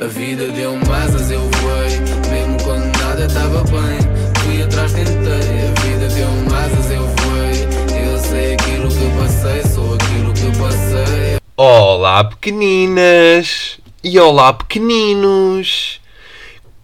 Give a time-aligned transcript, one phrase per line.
[0.00, 1.98] A vida deu-me asas, eu voei.
[2.30, 3.98] Mesmo quando nada estava bem,
[4.44, 5.12] fui atrás, tentei.
[5.12, 8.06] A vida deu-me asas, eu voei.
[8.06, 11.40] Eu sei aquilo que passei, sou aquilo que passei.
[11.56, 13.80] Olá, pequeninas!
[14.04, 16.00] E olá, pequeninos!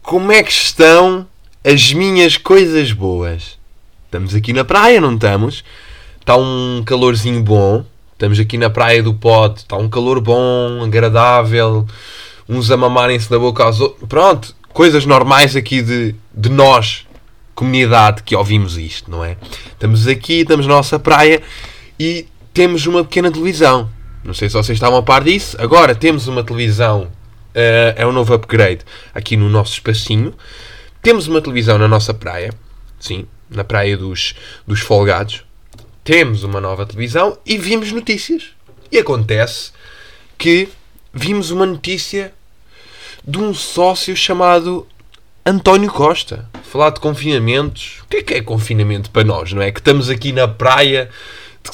[0.03, 1.25] Como é que estão
[1.63, 3.57] as minhas coisas boas?
[4.07, 5.63] Estamos aqui na praia, não estamos?
[6.19, 7.85] Está um calorzinho bom.
[8.15, 9.59] Estamos aqui na praia do Pote.
[9.59, 11.87] Está um calor bom, agradável.
[12.49, 14.09] Uns a mamarem-se da boca aos outros.
[14.09, 17.07] Pronto, coisas normais aqui de, de nós,
[17.55, 19.37] comunidade, que ouvimos isto, não é?
[19.69, 21.43] Estamos aqui, estamos na nossa praia
[21.99, 23.89] e temos uma pequena televisão.
[24.23, 25.57] Não sei se vocês estavam a par disso.
[25.61, 27.09] Agora temos uma televisão,
[27.55, 28.81] eh, é um novo upgrade
[29.15, 30.35] aqui no nosso espacinho.
[31.03, 32.53] Temos uma televisão na nossa praia,
[32.99, 34.35] sim, na praia dos,
[34.67, 35.45] dos folgados.
[36.03, 38.51] Temos uma nova televisão e vimos notícias.
[38.91, 39.73] E acontece
[40.39, 40.69] que
[41.15, 42.33] vimos uma notícia
[43.27, 44.87] de um sócio chamado
[45.47, 46.49] António Costa.
[46.65, 48.01] Falar de confinamentos.
[48.05, 49.71] O que é que é confinamento para nós, não é?
[49.71, 51.09] Que estamos aqui na praia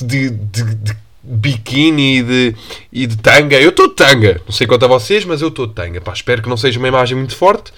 [0.01, 2.57] de, de, de biquíni e de,
[2.93, 3.59] e de tanga.
[3.61, 4.41] Eu estou de tanga.
[4.45, 6.01] Não sei quanto a vocês, mas eu estou de tanga.
[6.01, 7.73] Pá, espero que não seja uma imagem muito forte.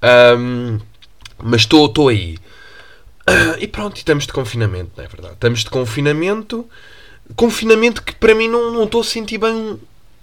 [0.00, 0.78] Ahm,
[1.42, 2.38] mas estou aí.
[3.26, 5.34] Ah, E pronto, estamos de confinamento, não é verdade?
[5.34, 6.68] Estamos de confinamento.
[7.36, 9.78] Confinamento que para mim não não estou a sentir bem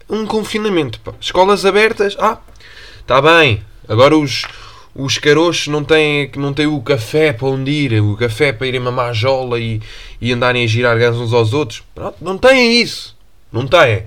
[0.10, 1.00] um, confinamento.
[1.00, 1.14] pá.
[1.20, 2.40] Escolas abertas, ah,
[3.00, 3.64] está bem.
[3.88, 4.46] Agora os,
[4.94, 8.80] os carochos não têm, não têm o café para onde ir, o café para irem
[8.80, 9.82] mamar jola e,
[10.20, 11.84] e andarem a girar gás uns aos outros.
[11.94, 13.16] Pronto, não têm isso.
[13.52, 14.04] Não têm.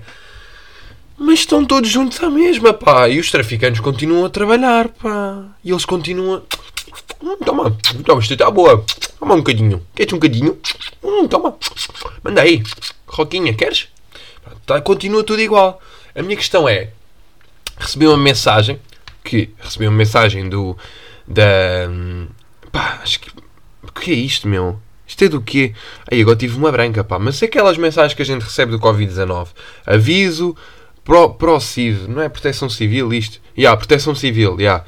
[1.17, 3.07] Mas estão todos juntos à mesma, pá.
[3.07, 5.45] E os traficantes continuam a trabalhar, pá.
[5.63, 6.41] E eles continuam.
[7.21, 8.83] Hum, toma, toma, isto está boa.
[9.19, 9.85] Toma um bocadinho.
[9.95, 10.57] Queres um bocadinho?
[11.03, 11.55] Hum, toma.
[12.23, 12.63] Manda aí.
[13.05, 13.87] Roquinha, queres?
[14.65, 15.79] Tá, continua tudo igual.
[16.15, 16.89] A minha questão é:
[17.77, 18.79] recebi uma mensagem.
[19.23, 20.77] Que recebi uma mensagem do.
[21.27, 21.43] Da.
[22.71, 23.29] Pá, acho que.
[23.83, 24.79] O que é isto, meu?
[25.07, 25.73] Isto é do quê?
[26.09, 27.19] Aí agora tive uma branca, pá.
[27.19, 29.49] Mas aquelas mensagens que a gente recebe do Covid-19.
[29.85, 30.55] Aviso
[31.03, 33.41] pro, ProCiv, não é Proteção Civil isto?
[33.57, 34.57] Ya, yeah, Proteção Civil, ya.
[34.57, 34.85] Yeah.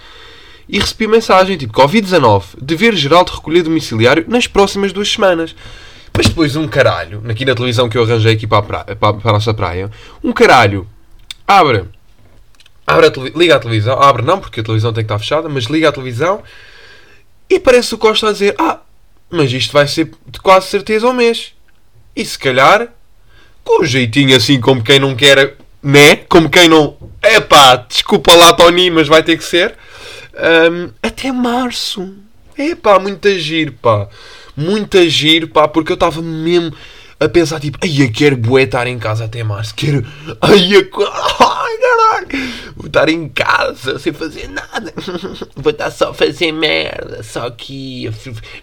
[0.69, 5.53] E recebi mensagem tipo Covid-19, dever geral de recolher domiciliário nas próximas duas semanas.
[6.15, 9.29] Mas depois um caralho, aqui na televisão que eu arranjei aqui para praia, para, para
[9.29, 9.91] a nossa praia,
[10.23, 10.87] um caralho
[11.47, 11.85] abre,
[12.85, 15.65] abre a liga a televisão, abre não porque a televisão tem que estar fechada, mas
[15.65, 16.43] liga a televisão
[17.49, 18.79] e parece o Costa a dizer: Ah,
[19.29, 21.53] mas isto vai ser de quase certeza um mês.
[22.15, 22.87] E se calhar,
[23.63, 26.15] com um jeitinho assim como quem não quer, né?
[26.15, 26.97] Como quem não.
[27.21, 29.75] Epá, desculpa lá, Tony, mas vai ter que ser.
[30.33, 32.13] Hum, até março.
[32.57, 34.07] Epá, muito agir, pá.
[34.55, 36.73] Muito agir, pá, porque eu estava mesmo
[37.19, 39.73] a pensar, tipo, ai, eu quero bué estar em casa até março.
[39.75, 40.05] Quero.
[40.41, 40.81] Ai, eu...
[41.39, 42.53] ai caralho.
[42.75, 44.93] Vou estar em casa sem fazer nada.
[45.55, 47.23] Vou estar só a fazer merda.
[47.23, 48.09] Só aqui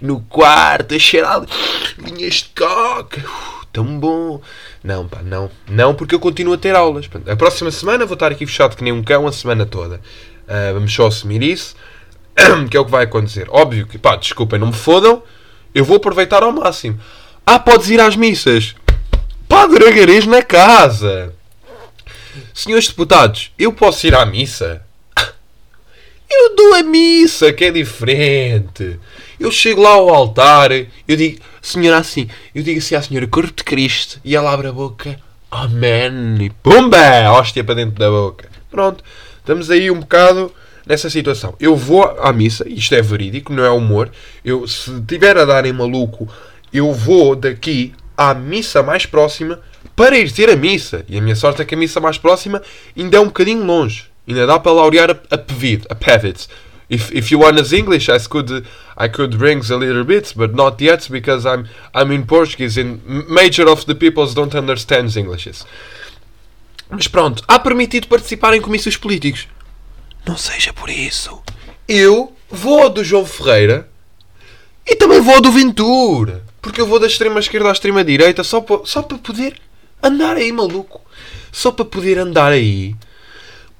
[0.00, 1.44] no quarto, a cheirar
[1.98, 3.20] linhas de coca.
[3.20, 4.40] Uf, Tão bom.
[4.82, 5.50] Não, pá, não.
[5.68, 7.08] Não, porque eu continuo a ter aulas.
[7.26, 10.00] A próxima semana vou estar aqui fechado que nem um cão a semana toda.
[10.48, 11.76] Ah, vamos só assumir isso.
[12.70, 13.46] Que é o que vai acontecer.
[13.50, 15.22] Óbvio que, pá, desculpem, não me fodam.
[15.74, 16.98] Eu vou aproveitar ao máximo.
[17.46, 18.74] Ah, podes ir às missas.
[19.48, 21.34] Padre Agarês na casa.
[22.54, 24.82] Senhores deputados, eu posso ir à missa?
[26.32, 29.00] Eu dou a missa, que é diferente.
[29.38, 33.52] Eu chego lá ao altar, eu digo, senhora assim, eu digo assim à senhora, corpo
[33.52, 35.18] de Cristo, e ela abre a boca,
[35.50, 38.48] amém, e pumba, hóstia para dentro da boca.
[38.70, 39.02] Pronto,
[39.38, 40.52] estamos aí um bocado
[40.86, 41.54] nessa situação.
[41.58, 44.10] Eu vou à missa, isto é verídico, não é humor.
[44.44, 46.28] Eu, se tiver a darem maluco,
[46.72, 49.60] eu vou daqui à missa mais próxima
[49.96, 51.04] para ir ter a missa.
[51.08, 52.62] E a minha sorte é que a missa mais próxima
[52.96, 54.06] ainda é um bocadinho longe.
[54.26, 56.48] Ainda dá para laurear a, a Pevide, a Pevitz.
[56.88, 58.66] If, if you want us English, I could
[58.96, 63.00] I could rings a little bit, but not yet because I'm I'm in Portuguese and
[63.28, 65.64] major of the peoples don't understand Englishes.
[66.90, 69.46] Mas pronto, há permitido participar em comícios políticos.
[70.26, 71.40] Não seja por isso.
[71.86, 73.88] Eu vou do João Ferreira
[74.84, 76.42] e também vou do Ventura.
[76.60, 79.56] Porque eu vou da extrema esquerda à extrema direita só para, só para poder
[80.02, 81.00] andar aí, maluco.
[81.52, 82.94] Só para poder andar aí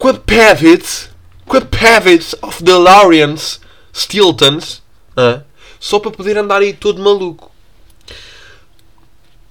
[0.01, 1.11] com a Pavits,
[1.45, 3.61] com a Pavits of the Laurians,
[3.95, 4.83] Stiltons,
[5.15, 5.45] hã?
[5.79, 7.51] só para poder andar aí todo maluco.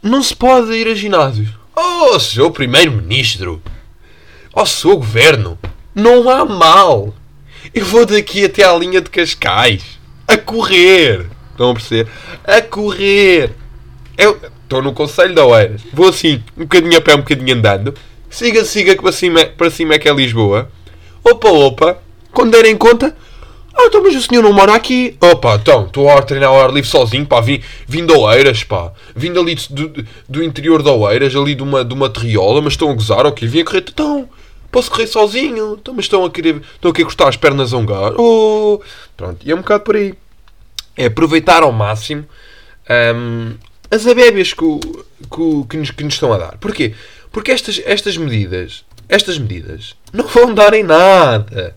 [0.01, 1.49] Não se pode ir a ginásios.
[1.75, 3.61] Oh, seu primeiro-ministro!
[4.51, 5.59] Oh, seu governo!
[5.93, 7.13] Não há mal!
[7.71, 9.83] Eu vou daqui até à linha de Cascais.
[10.27, 11.29] A correr!
[11.59, 12.07] Estão a perceber?
[12.45, 13.51] A correr!
[14.17, 15.81] Eu estou no Conselho de Oeiras.
[15.91, 17.93] Vou assim, um bocadinho a pé, um bocadinho andando.
[18.29, 20.71] Siga, siga que para cima, para cima é que é Lisboa.
[21.21, 21.97] Opa, opa.
[22.31, 23.13] Quando derem conta,
[23.75, 25.17] ah, então, mas o senhor não mora aqui.
[25.19, 28.93] Opa, então, estou a treinar ao ar livre sozinho, pá, vim, vim de Oeiras, pá.
[29.13, 32.89] Vim ali do, do interior de Oeiras, ali de uma, de uma terriola, mas estão
[32.89, 34.29] a gozar, ok, vim a correr, então,
[34.71, 37.77] posso correr sozinho, então, mas estão a querer, estão a querer cortar as pernas a
[37.77, 38.15] um gajo.
[38.17, 38.81] Oh.
[39.17, 40.13] Pronto, e é um bocado por aí.
[40.99, 42.25] É aproveitar ao máximo
[43.15, 43.55] um,
[43.89, 46.57] as abébias que, que, que, nos, que nos estão a dar.
[46.57, 46.93] Porquê?
[47.31, 51.75] Porque estas, estas medidas, estas medidas, não vão dar em nada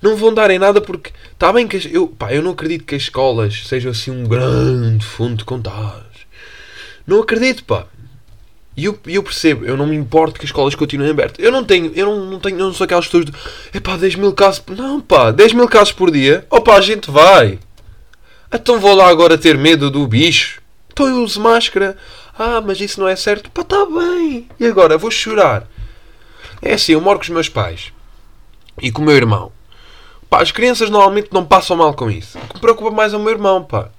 [0.00, 2.94] não vão dar em nada porque está bem que eu, pá, eu não acredito que
[2.94, 6.26] as escolas sejam assim um grande fundo de contágios.
[7.06, 7.86] Não acredito, pá.
[8.76, 11.44] E eu, eu percebo, eu não me importo que as escolas continuem abertas.
[11.44, 13.32] Eu não tenho, eu não, não tenho, eu não sou aquelas pessoas de
[13.72, 14.62] é pá, 10 mil casos.
[14.68, 16.46] Não, pá, 10 mil casos por dia.
[16.48, 17.58] Opa, a gente vai.
[18.52, 20.62] Então vou lá agora ter medo do bicho.
[20.90, 21.96] Então eu uso máscara.
[22.38, 23.50] Ah, mas isso não é certo.
[23.50, 24.48] Pá, está bem.
[24.58, 24.96] E agora?
[24.96, 25.66] Vou chorar.
[26.62, 27.92] É assim, eu moro com os meus pais
[28.80, 29.52] e com o meu irmão.
[30.30, 32.38] Pá, as crianças normalmente não passam mal com isso.
[32.38, 33.90] O que me preocupa mais é o meu irmão, pá.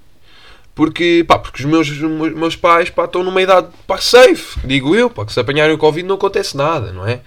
[0.76, 5.10] Porque, pá, porque os meus, meus pais pá, estão numa idade pá, safe, digo eu,
[5.10, 7.22] pá, que se apanharem o Covid não acontece nada, não é?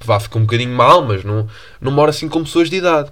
[0.00, 1.48] Vá, ficar um bocadinho mal, mas não,
[1.80, 3.10] não mora assim com pessoas de idade.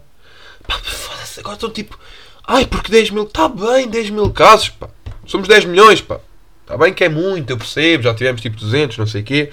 [0.67, 1.99] Pá, foda-se, agora estão tipo,
[2.47, 4.89] ai, porque 10 mil, está bem, 10 mil casos, pá.
[5.27, 6.21] Somos 10 milhões, pá.
[6.63, 9.51] Está bem que é muito, eu percebo, já tivemos tipo 200, não sei o quê.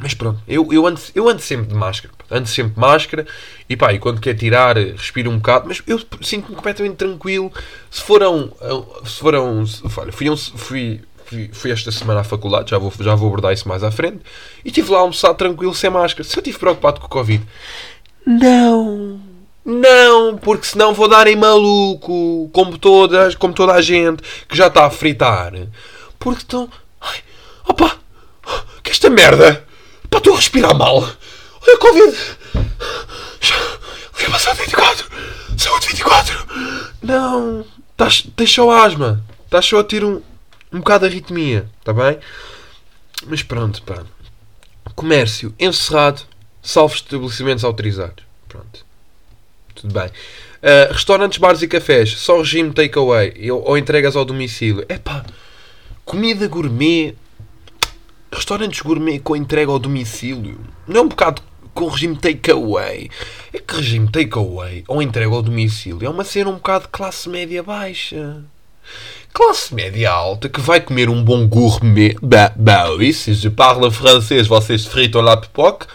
[0.00, 2.14] Mas pronto, eu, eu, ando, eu ando sempre de máscara.
[2.30, 3.26] Ando sempre de máscara
[3.68, 7.52] e pá, e quando quer tirar, respiro um bocado, mas eu sinto-me completamente tranquilo.
[7.90, 8.52] Se foram.
[9.04, 9.64] Se foram.
[9.98, 13.68] Olha, fui, fui, fui, fui, esta semana à faculdade, já vou, já vou abordar isso
[13.68, 14.20] mais à frente,
[14.64, 16.24] e estive lá a almoçar tranquilo, sem máscara.
[16.24, 17.44] Se eu estive preocupado com o Covid,
[18.26, 19.31] não.
[19.64, 24.66] Não, porque senão vou dar em maluco, como, todas, como toda a gente que já
[24.66, 25.52] está a fritar.
[26.18, 26.68] Porque estão.
[27.00, 27.20] Ai,
[27.68, 27.96] opa!
[28.82, 29.64] Que esta merda!
[30.10, 30.96] Pá, estou a respirar mal.
[30.98, 32.16] Olha, Covid.
[34.12, 35.08] Fui passar 24.
[35.56, 36.46] Saúde 24.
[37.02, 37.64] Não.
[37.96, 39.24] Tás, tens só asma.
[39.44, 40.20] Estás só a ter um,
[40.72, 41.68] um bocado de arritmia.
[41.78, 42.18] Está bem?
[43.26, 44.02] Mas pronto, pá.
[44.94, 46.22] Comércio encerrado,
[46.62, 48.24] salvo estabelecimentos autorizados.
[48.48, 48.84] Pronto.
[49.74, 50.06] Tudo bem.
[50.08, 54.84] Uh, restaurantes, bares e cafés, só regime takeaway ou entregas ao domicílio.
[54.88, 55.24] É pá,
[56.04, 57.16] comida gourmet
[58.34, 60.58] Restaurantes gourmet com entrega ao domicílio.
[60.88, 61.42] Não é um bocado
[61.74, 63.10] com regime takeaway.
[63.52, 67.62] É que regime takeaway ou entrega ao domicílio é uma cena um bocado classe média
[67.62, 68.42] baixa.
[69.34, 72.16] Classe média alta que vai comer um bom gourmet.
[72.22, 75.86] Bah, bah oui, se je parle francês, vocês fritam la pipoca.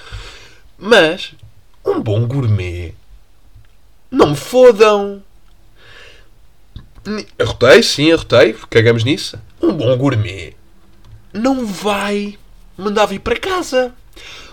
[0.77, 1.33] Mas,
[1.83, 2.93] um bom gourmet.
[4.09, 5.23] Não me fodam.
[7.39, 8.55] Arrotei, sim, arrotei.
[8.69, 9.39] Cagamos nisso.
[9.61, 10.57] Um bom gourmet
[11.37, 12.37] não vai
[12.77, 13.91] mandar vir para casa.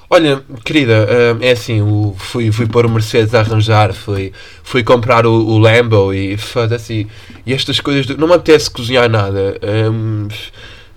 [0.09, 1.09] Olha, querida,
[1.41, 1.81] é assim,
[2.17, 7.09] fui, fui para o Mercedes a arranjar, fui, fui comprar o, o Lambo e foda-se.
[7.45, 8.07] E estas coisas.
[8.17, 9.59] não me apetece cozinhar nada.
[9.91, 10.29] Um,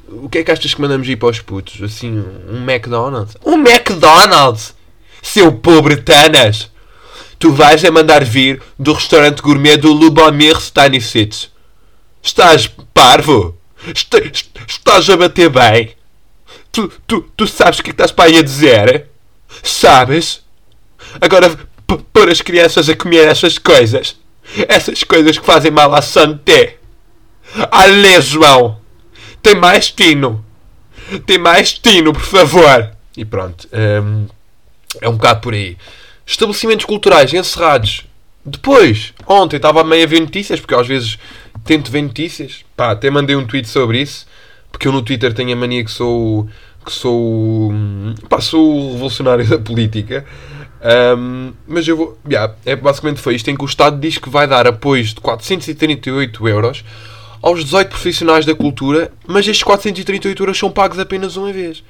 [0.10, 1.82] o que é que achas que mandamos ir para os putos?
[1.82, 3.36] Assim, um McDonald's?
[3.46, 4.76] Um McDonald's!
[5.22, 6.70] Seu pobre Tanas!
[7.40, 11.50] Tu vais a mandar vir do restaurante gourmet do Lubomir Stanisic.
[12.22, 13.58] Estás parvo?
[14.68, 15.96] Estás a bater bem?
[16.72, 19.08] Tu, tu, tu sabes o que estás para aí a dizer?
[19.64, 20.44] Sabes?
[21.22, 21.58] Agora,
[22.12, 24.18] pôr as crianças a comer essas coisas.
[24.68, 26.78] Essas coisas que fazem mal à santé.
[27.72, 28.80] Alê, João!
[29.42, 30.44] Tem mais tino!
[31.26, 32.92] Tem mais tino, por favor!
[33.16, 33.68] E pronto.
[33.74, 34.28] Hum,
[35.02, 35.78] é um bocado por aí.
[36.28, 38.06] Estabelecimentos culturais encerrados.
[38.46, 41.18] Depois, ontem estava meio a ver notícias, porque às vezes
[41.64, 42.66] tento ver notícias.
[42.76, 44.28] Pá, até mandei um tweet sobre isso.
[44.70, 46.48] Porque eu no Twitter tenho a mania que sou.
[46.86, 47.72] que sou.
[48.30, 50.26] pá, sou o revolucionário da política.
[51.18, 52.20] Um, mas eu vou.
[52.28, 55.22] Yeah, é, basicamente foi isto em que o Estado diz que vai dar apoios de
[55.22, 56.84] 438 euros
[57.42, 61.84] aos 18 profissionais da cultura, mas estes 438 euros são pagos apenas uma vez.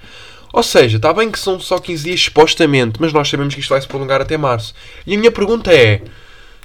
[0.53, 3.69] Ou seja, está bem que são só 15 dias supostamente, mas nós sabemos que isto
[3.69, 4.73] vai se prolongar até março.
[5.05, 6.01] E a minha pergunta é: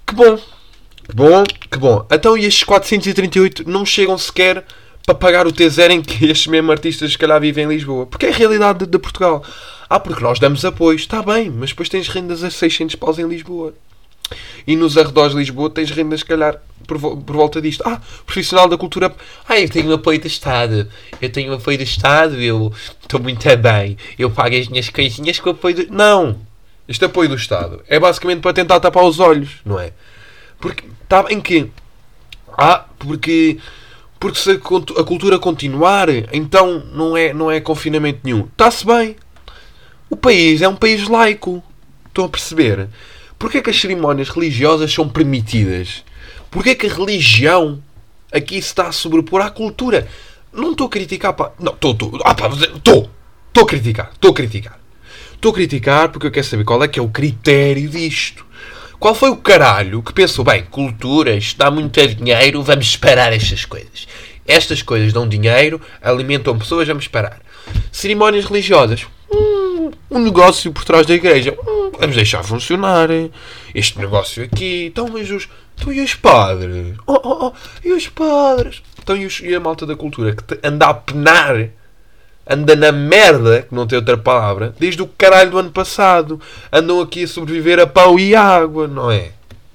[0.06, 2.06] que bom, que bom, que bom.
[2.10, 4.64] Então e estes 438 não chegam sequer
[5.04, 8.06] para pagar o T0 em que estes mesmos artistas se calhar vivem em Lisboa.
[8.06, 9.44] Porque é a realidade de, de Portugal.
[9.90, 10.96] Ah, porque nós damos apoio.
[10.96, 13.74] Está bem, mas depois tens rendas a 600 paus em Lisboa.
[14.66, 17.82] E nos arredores de Lisboa tens rendas, se calhar, por, por volta disto.
[17.86, 19.14] Ah, profissional da cultura.
[19.48, 20.88] Ah, eu tenho apoio do Estado.
[21.20, 22.40] Eu tenho apoio do Estado.
[22.40, 23.96] Eu estou muito bem.
[24.18, 25.92] Eu pago as minhas coisinhas com apoio do...
[25.92, 26.38] Não!
[26.88, 29.92] Este apoio do Estado é basicamente para tentar tapar os olhos, não é?
[30.60, 31.70] Porque está em que?
[32.58, 33.58] Ah, porque
[34.18, 34.58] porque se a
[35.04, 38.46] cultura continuar, então não é não é confinamento nenhum.
[38.46, 39.16] Está-se bem.
[40.10, 41.62] O país é um país laico.
[42.06, 42.88] Estão a perceber?
[43.42, 46.04] Porquê é que as cerimónias religiosas são permitidas?
[46.48, 47.82] Porquê é que a religião
[48.32, 50.06] aqui se está a sobrepor à cultura?
[50.52, 51.50] Não estou a criticar, pá.
[51.58, 52.20] Não, estou, estou.
[52.24, 53.10] Ah, pá, estou.
[53.48, 54.78] Estou a criticar, estou a criticar.
[55.34, 58.46] Estou a criticar porque eu quero saber qual é que é o critério disto.
[59.00, 63.64] Qual foi o caralho que pensou, bem, cultura, isto dá muito dinheiro, vamos parar estas
[63.64, 64.06] coisas.
[64.46, 67.40] Estas coisas dão dinheiro, alimentam pessoas, vamos parar.
[67.90, 69.04] Cerimónias religiosas.
[70.12, 71.56] Um negócio por trás da igreja.
[71.66, 73.08] Hum, vamos deixar funcionar.
[73.74, 74.86] Este negócio aqui.
[74.86, 75.48] Então, mas os.
[75.74, 76.96] Então, e os padres?
[77.06, 77.52] Oh, oh, oh.
[77.82, 78.82] E os padres?
[79.02, 81.70] Então, e, os, e a malta da cultura que anda a penar
[82.48, 86.40] anda na merda, que não tem outra palavra, desde o caralho do ano passado.
[86.72, 89.30] Andam aqui a sobreviver a pão e água, não é?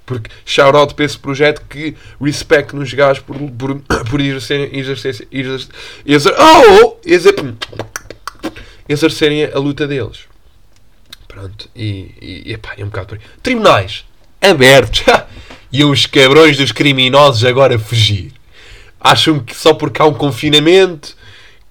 [0.06, 3.76] Porque shout-out para esse projeto que respect nos gajos por, por,
[4.10, 5.70] por exercerem, exercer, exercer,
[6.06, 7.36] exer, oh, exer,
[8.88, 10.27] exercerem a luta deles.
[11.38, 13.24] Pronto, e, e, epá, é um bocado por aí.
[13.44, 14.04] Tribunais
[14.42, 15.04] abertos
[15.72, 18.34] e os cabrões dos criminosos agora fugir.
[19.00, 21.16] Acham que só porque há um confinamento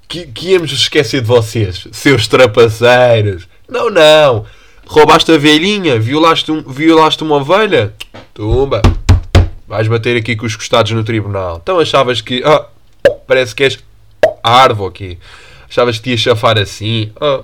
[0.06, 3.49] que, que íamos esquecer de vocês, seus trapaceiros.
[3.68, 4.46] Não, não.
[4.87, 7.92] Roubaste a velhinha, violaste, um, violaste uma ovelha.
[8.32, 8.82] Tumba.
[9.66, 11.58] Vais bater aqui com os costados no tribunal.
[11.61, 12.40] Então achavas que.
[12.44, 12.66] Ah,
[13.26, 13.80] parece que és
[14.44, 15.18] árvore aqui.
[15.68, 17.11] Achavas que te ia chafar assim.
[17.20, 17.42] Ah,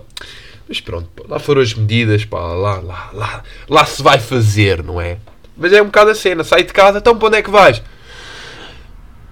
[0.69, 2.25] mas pronto, lá foram as medidas.
[2.25, 5.19] Pá, lá, lá, lá, lá se vai fazer, não é?
[5.57, 6.45] Mas é um bocado a cena.
[6.45, 7.83] Sai de casa, então para onde é que vais?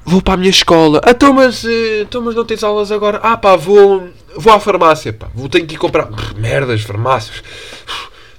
[0.05, 1.01] Vou para a minha escola.
[1.07, 3.21] Então mas, eh, então, não tens aulas agora?
[3.23, 5.13] Ah pá, vou, vou à farmácia.
[5.13, 5.29] Pá.
[5.35, 6.09] Vou, tenho que ir comprar.
[6.37, 7.43] merdas, farmácias.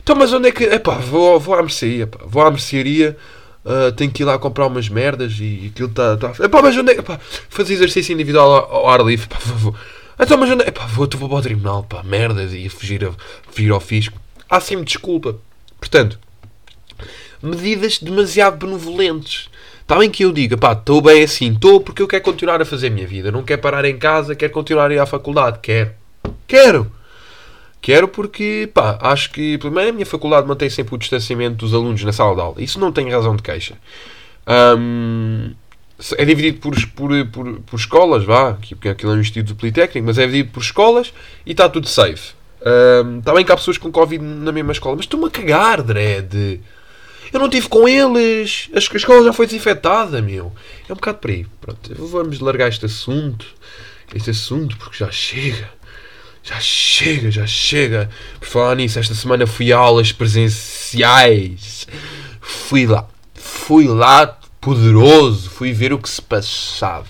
[0.03, 0.63] Então mas onde é que.
[0.63, 2.07] Epá, vou, vou à mercearia.
[2.07, 2.19] Pá.
[2.25, 3.17] Vou à mercearia.
[3.63, 6.17] Uh, tenho que ir lá comprar umas merdas e aquilo está.
[6.17, 6.33] Tá...
[6.43, 7.03] Epá, mas onde é que.
[7.49, 9.27] Fazer exercício individual ao, ao ar livre.
[9.27, 9.75] Pá, vou.
[10.19, 11.83] Então mas onde Epá, vou, vou para o tribunal.
[11.83, 13.11] Pá, merdas e fugir, a,
[13.51, 14.19] fugir ao fisco.
[14.49, 15.37] Há sempre desculpa.
[15.79, 16.19] Portanto,
[17.41, 19.49] medidas demasiado benevolentes.
[19.81, 22.65] Está bem que eu diga, pá, estou bem assim, estou porque eu quero continuar a
[22.65, 23.31] fazer a minha vida.
[23.31, 25.59] Não quero parar em casa, quero continuar a ir à faculdade.
[25.61, 25.91] Quero.
[26.47, 26.91] Quero.
[27.81, 32.03] Quero porque, pá, acho que, primeiro, a minha faculdade mantém sempre o distanciamento dos alunos
[32.03, 32.61] na sala de aula.
[32.61, 33.75] Isso não tem razão de queixa.
[34.47, 35.51] Um,
[36.17, 40.17] é dividido por, por, por, por escolas, vá, porque aquilo é um instituto politécnico, mas
[40.17, 41.13] é dividido por escolas
[41.45, 42.33] e está tudo safe.
[42.63, 45.81] Um, está bem que há pessoas com Covid na mesma escola, mas estou-me a cagar,
[45.81, 46.61] Dredd.
[47.33, 48.69] Eu não estive com eles.
[48.75, 50.51] A escola já foi desinfetada, meu.
[50.87, 51.45] É um bocado por aí.
[51.61, 53.45] Pronto, vamos largar este assunto.
[54.13, 55.69] Este assunto, porque já chega.
[56.43, 58.09] Já chega, já chega.
[58.39, 61.87] Por falar nisso, esta semana fui a aulas presenciais.
[62.41, 63.07] Fui lá.
[63.33, 65.49] Fui lá, poderoso.
[65.49, 67.07] Fui ver o que se passava.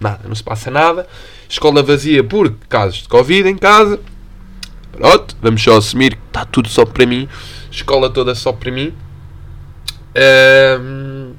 [0.00, 1.06] Nada, não se passa nada.
[1.48, 4.00] Escola vazia por casos de Covid em casa.
[4.90, 7.28] Pronto, vamos só assumir que está tudo só para mim.
[7.70, 8.92] Escola toda só para mim.
[10.14, 11.34] Um,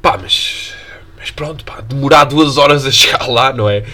[0.00, 0.74] pá, mas,
[1.18, 3.84] mas pronto, pá, demorar duas horas a chegar lá, não é?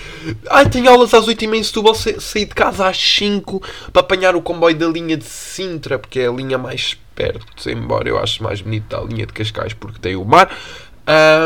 [0.51, 4.43] Ai, tenho aulas às 8h30 em Setúbal, saí de casa às 5 para apanhar o
[4.43, 8.61] comboio da linha de Sintra, porque é a linha mais perto, embora eu acho mais
[8.61, 10.51] bonita a linha de Cascais porque tem o mar.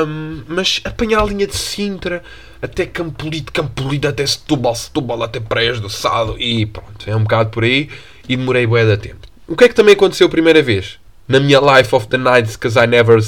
[0.06, 2.22] Um, mas apanhar a linha de Sintra
[2.60, 7.50] até Campolide, Campolide até Setúbal, Setúbal até Praias do Sado e pronto, é um bocado
[7.50, 7.88] por aí
[8.28, 9.26] e demorei bué da tempo.
[9.48, 10.98] O que é que também aconteceu a primeira vez?
[11.26, 13.18] na minha life of the nights because I never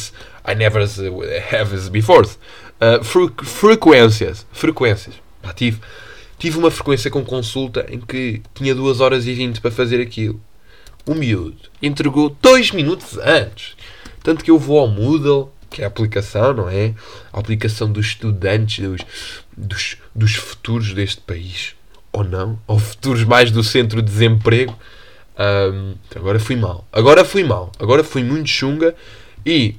[0.45, 2.27] I never have before
[2.81, 5.15] uh, fre frequências frequências
[5.55, 5.81] tive
[6.39, 10.41] tive uma frequência com consulta em que tinha 2 horas e 20 para fazer aquilo
[11.07, 13.77] o miúdo entregou 2 minutos antes
[14.23, 16.95] tanto que eu vou ao Moodle que é a aplicação, não é?
[17.33, 19.01] A aplicação dos estudantes, dos,
[19.57, 21.75] dos, dos futuros deste país.
[22.13, 22.59] Ou não?
[22.67, 24.77] Ou futuros mais do centro de desemprego.
[25.39, 26.87] Um, agora fui mal.
[26.91, 27.71] Agora fui mal.
[27.79, 28.95] Agora fui muito chunga
[29.45, 29.75] e,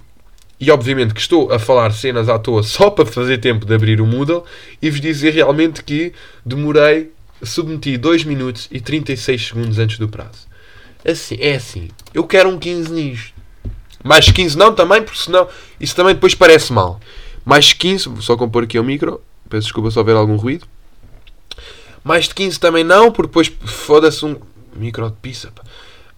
[0.59, 3.99] e obviamente que estou a falar cenas à toa só para fazer tempo de abrir
[3.99, 4.43] o Moodle
[4.79, 6.13] e vos dizer realmente que
[6.45, 10.46] demorei, submeti 2 minutos e 36 segundos antes do prazo.
[11.07, 11.87] Assim, é assim.
[12.13, 13.33] Eu quero um 15 nisto.
[14.03, 15.47] Mais 15 não também, porque senão
[15.79, 16.99] isso também depois parece mal.
[17.45, 19.21] Mais 15, vou só compor aqui o micro.
[19.49, 20.67] Peço desculpa se houver algum ruído.
[22.03, 24.35] Mais de 15 também não, porque depois foda-se um
[24.75, 25.51] micro de pizza.
[25.51, 25.63] Pá.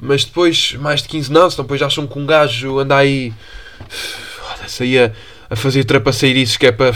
[0.01, 3.33] Mas depois, mais de 15 não, senão depois acham que um gajo anda aí.
[3.89, 5.11] Foda-se aí a,
[5.49, 6.95] a fazer trapaceirices que é para.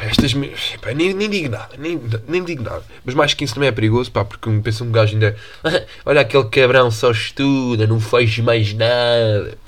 [0.00, 0.32] Estas.
[0.80, 2.82] Pá, nem, nem digo nada, nem, nem digo nada.
[3.04, 5.36] Mas mais de 15 também é perigoso, pá, porque pensa um gajo ainda.
[6.06, 9.58] Olha aquele cabrão só estuda, não faz mais nada.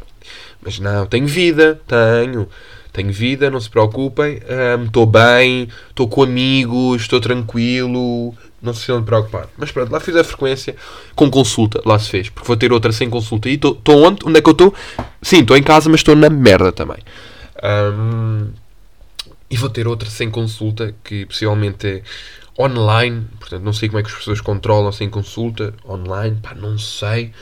[0.63, 2.49] Mas não, tenho vida, tenho.
[2.93, 4.41] Tenho vida, não se preocupem.
[4.87, 9.49] Estou um, bem, estou com amigos, estou tranquilo Não se precisam de preocupar.
[9.59, 10.77] Mas pronto, lá fiz a frequência
[11.17, 11.83] com consulta.
[11.85, 12.29] Lá se fez.
[12.29, 13.49] Porque vou ter outra sem consulta.
[13.49, 14.25] E estou onde?
[14.25, 14.73] Onde é que eu estou?
[15.21, 16.99] Sim, estou em casa, mas estou na merda também.
[17.65, 18.51] Um,
[19.55, 22.03] e vou ter outra sem consulta, que possivelmente é
[22.61, 23.25] online.
[23.39, 25.73] Portanto, não sei como é que as pessoas controlam sem consulta.
[25.89, 27.33] Online, pá, não sei.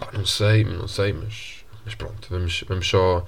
[0.00, 2.26] Pá, não sei, não sei, mas, mas pronto.
[2.30, 3.26] Vamos, vamos só,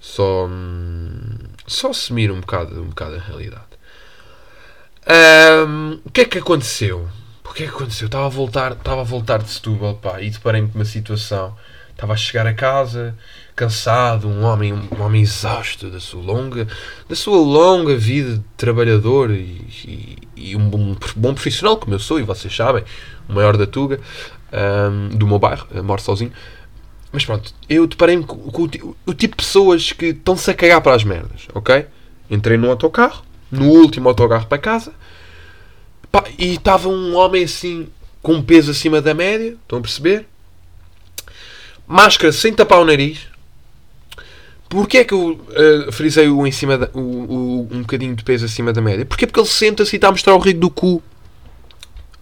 [0.00, 3.76] só, hum, só assumir um bocado, um bocado a realidade.
[5.06, 7.06] Um, o que é que aconteceu?
[7.56, 8.04] Que é que aconteceu?
[8.04, 11.56] Estava a voltar, estava a voltar de Setúbal, pá, e deparei-me com uma situação.
[11.88, 13.16] Estava a chegar a casa,
[13.54, 16.68] cansado, um homem, um homem exausto da sua longa,
[17.08, 21.98] da sua longa vida de trabalhador e, e, e um bom, bom, profissional, como eu
[21.98, 22.84] sou, e vocês sabem,
[23.26, 24.00] o maior da Tuga,
[24.92, 26.32] um, do meu bairro, moro sozinho.
[27.10, 30.82] Mas pronto, eu deparei-me com, com o, o, tipo de pessoas que estão-se a cagar
[30.82, 31.86] para as merdas, ok?
[32.28, 34.92] Entrei no autocarro, no último autocarro para casa,
[36.10, 37.88] pá, e estava um homem assim,
[38.22, 40.26] com um peso acima da média, estão a perceber?
[41.86, 43.28] Máscara sem tapar o nariz.
[44.68, 45.40] Porquê é que eu
[45.88, 49.06] uh, frisei o, em cima da, o, o, um bocadinho de peso acima da média?
[49.06, 49.26] Porquê?
[49.26, 51.02] Porque ele senta-se e está a mostrar o rico do cu.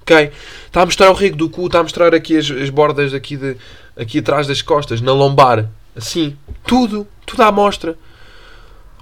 [0.03, 0.31] Ok?
[0.67, 3.39] Está a mostrar o rico do cu, está a mostrar aqui as, as bordas aqui,
[3.39, 3.57] de,
[3.97, 5.71] aqui atrás das costas, na lombar.
[5.97, 6.37] Assim.
[6.67, 7.07] Tudo.
[7.25, 7.97] Tudo à mostra.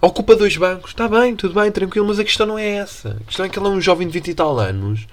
[0.05, 0.91] Ocupa dois bancos.
[0.91, 2.09] Está bem, tudo bem, tranquilo.
[2.09, 3.17] Mas a questão não é essa.
[3.21, 5.07] A questão é que ele é um jovem de 20 e tal anos.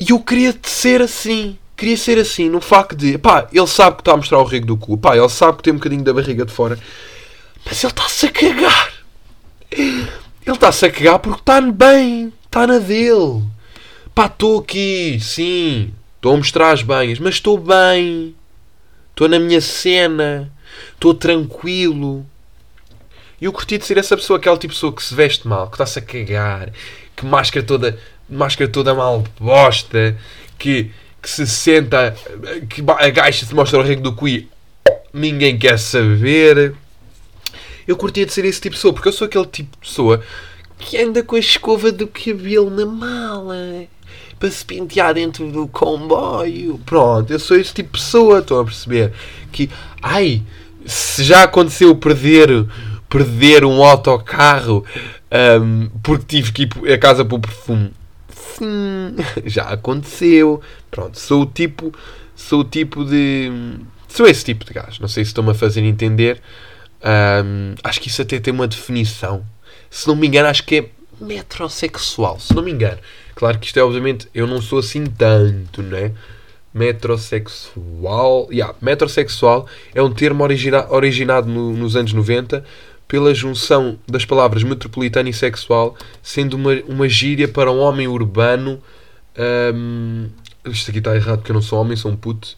[0.00, 1.56] E eu queria ser assim.
[1.76, 4.66] Queria ser assim, no facto de, pá, ele sabe que está a mostrar o rego
[4.66, 6.78] do cu, pá, ele sabe que tem um bocadinho da barriga de fora,
[7.64, 8.92] mas ele está-se a cagar.
[9.72, 13.42] Ele está-se a cagar porque está bem, está na dele.
[14.14, 18.36] Pá, estou aqui, sim, estou a mostrar as banhas, mas estou bem.
[19.10, 20.52] Estou na minha cena,
[20.94, 22.24] estou tranquilo.
[23.42, 25.66] E eu curti de ser essa pessoa, aquela tipo de pessoa que se veste mal,
[25.66, 26.70] que está-se a cagar,
[27.16, 27.98] que máscara toda,
[28.30, 30.16] máscara toda mal bosta,
[30.56, 32.14] que que se senta,
[32.70, 34.48] que agacha-se, mostra o rego do cui,
[35.12, 36.72] ninguém quer saber.
[37.86, 40.22] Eu curtia de ser esse tipo de pessoa, porque eu sou aquele tipo de pessoa
[40.78, 43.86] que anda com a escova do cabelo na mala
[44.38, 46.80] para se pentear dentro do comboio.
[46.86, 49.12] Pronto, eu sou esse tipo de pessoa, estão a perceber?
[49.50, 49.68] Que,
[50.00, 50.42] ai,
[50.86, 52.48] se já aconteceu perder,
[53.12, 54.84] perder um autocarro
[55.60, 57.92] um, porque tive que ir a casa para o perfume
[58.58, 60.60] Sim, já aconteceu.
[60.90, 61.92] Pronto, sou o tipo,
[62.34, 63.50] sou o tipo de.
[64.08, 65.00] Sou esse tipo de gajo.
[65.00, 66.40] Não sei se estão-me a fazer entender.
[67.02, 69.44] Um, acho que isso até tem uma definição.
[69.90, 70.88] Se não me engano, acho que é
[71.20, 72.38] metrosexual.
[72.38, 72.98] Se não me engano.
[73.34, 76.12] Claro que isto é, obviamente, eu não sou assim tanto, né?
[76.74, 78.48] Metrosexual.
[78.50, 82.64] Yeah, metrosexual é um termo origina originado no, nos anos 90
[83.12, 88.80] pela junção das palavras metropolitano e sexual, sendo uma, uma gíria para um homem urbano.
[89.74, 90.30] Um,
[90.64, 92.56] isto aqui está errado porque eu não sou homem, sou um puto.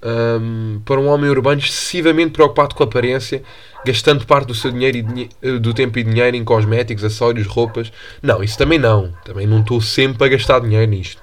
[0.00, 3.42] Um, para um homem urbano excessivamente preocupado com a aparência,
[3.84, 7.90] gastando parte do seu dinheiro e do tempo e dinheiro em cosméticos, acessórios, roupas.
[8.22, 9.12] Não, isso também não.
[9.24, 11.20] Também não estou sempre a gastar dinheiro nisto.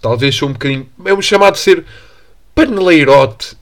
[0.00, 0.88] Talvez sou um bocadinho.
[1.04, 1.84] É um chamado de ser
[2.54, 3.57] paneleirote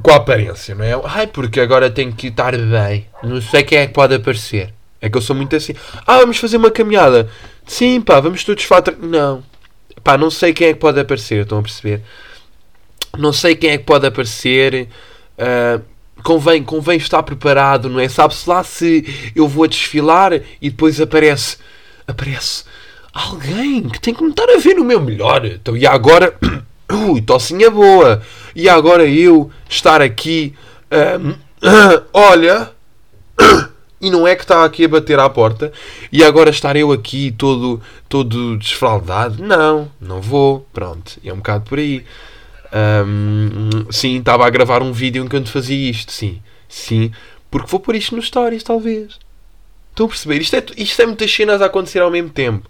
[0.00, 1.00] com a aparência, não é?
[1.04, 3.06] Ai, porque agora tenho que estar bem.
[3.22, 4.72] Não sei quem é que pode aparecer.
[5.00, 5.74] É que eu sou muito assim.
[6.06, 7.28] Ah, vamos fazer uma caminhada.
[7.66, 8.84] Sim, pá, vamos todos falar.
[9.00, 9.42] Não.
[10.02, 12.02] Pá, não sei quem é que pode aparecer, estão a perceber?
[13.18, 14.88] Não sei quem é que pode aparecer.
[15.36, 15.82] Uh,
[16.22, 18.08] convém, convém estar preparado, não é?
[18.08, 21.58] Sabe-se lá se eu vou a desfilar e depois aparece.
[22.06, 22.64] Aparece
[23.12, 25.44] alguém que tem que me estar a ver no meu melhor.
[25.44, 26.34] Então, e agora.
[26.90, 28.22] Ui, tocinha boa.
[28.54, 30.54] E agora eu estar aqui.
[31.20, 31.34] Um,
[32.12, 32.70] olha.
[34.04, 35.72] E não é que está aqui a bater à porta
[36.10, 39.40] e agora estar eu aqui todo, todo desfraldado.
[39.40, 40.66] Não, não vou.
[40.72, 42.04] Pronto, é um bocado por aí.
[43.06, 46.10] Um, sim, estava a gravar um vídeo enquanto fazia isto.
[46.10, 47.12] Sim, sim.
[47.48, 49.20] Porque vou pôr isto nos stories, talvez.
[49.90, 50.40] Estão a perceber?
[50.40, 52.68] Isto é, isto é muitas cenas a acontecer ao mesmo tempo.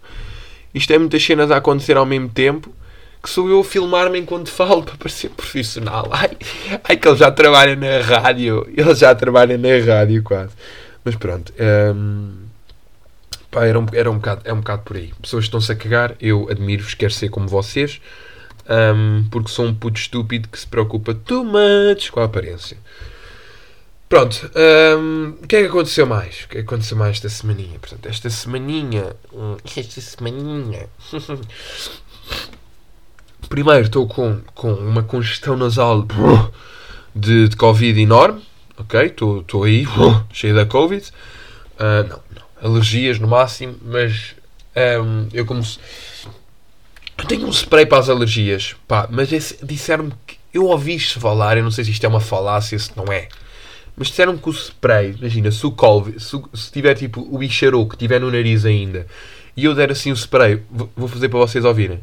[0.71, 2.71] Isto é muitas cenas a acontecer ao mesmo tempo
[3.23, 6.09] que sou eu a filmar-me enquanto falo para parecer profissional.
[6.11, 6.31] Ai,
[6.83, 8.67] ai, que ele já trabalha na rádio.
[8.75, 10.53] Ele já trabalha na rádio quase.
[11.05, 11.53] Mas pronto.
[11.95, 12.33] Um,
[13.49, 15.13] pá, era um, era um bocado, é um bocado por aí.
[15.21, 16.15] Pessoas estão-se a cagar.
[16.19, 18.01] Eu admiro-vos, quero ser como vocês.
[18.69, 22.77] Um, porque sou um puto estúpido que se preocupa too much com a aparência.
[24.13, 24.51] Pronto,
[24.99, 26.43] um, o que é que aconteceu mais?
[26.43, 27.79] O que é que aconteceu mais esta semaninha?
[27.79, 29.15] Portanto, esta semaninha.
[29.33, 30.87] Hum, esta semaninha.
[33.53, 36.07] primeiro estou com, com uma congestão nasal
[37.13, 38.41] de, de Covid enorme,
[38.79, 39.05] ok?
[39.05, 39.85] Estou aí,
[40.33, 41.07] cheio da Covid.
[41.75, 44.33] Uh, não, não, alergias no máximo, mas
[45.05, 45.61] um, eu como
[47.15, 49.29] Eu tenho um spray para as alergias, pá, mas
[49.61, 50.41] disseram-me que.
[50.51, 53.27] Eu ouvi isto falar, eu não sei se isto é uma falácia, se não é.
[53.95, 57.91] Mas disseram que o spray, imagina, se o Covid, se, se tiver tipo o bicharoco
[57.91, 59.05] que tiver no nariz ainda,
[59.55, 62.01] e eu der assim o spray, vou vou fazer para vocês ouvirem.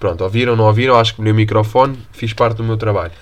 [0.00, 0.98] Pronto, ouviram, não ouviram?
[0.98, 3.12] Acho que no microfone fiz parte do meu trabalho.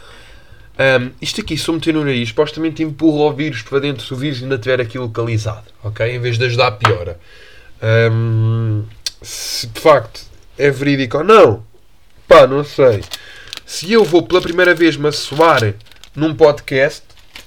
[0.79, 4.15] Ahm, isto aqui, se eu meter no nariz, supostamente empurra o vírus para dentro se
[4.15, 6.09] o vírus ainda tiver aqui localizado, ok?
[6.09, 7.19] Em vez de ajudar, piora.
[7.83, 8.85] Ahm,
[9.21, 10.21] se de facto
[10.57, 11.65] é verídico ou não,
[12.29, 13.03] pá, não sei.
[13.67, 15.75] Se eu vou pela primeira vez me assoar
[16.15, 17.03] num podcast,